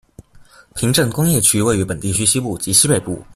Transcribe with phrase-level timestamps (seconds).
[0.73, 3.23] 平镇工业区位于本地区西部及西北部。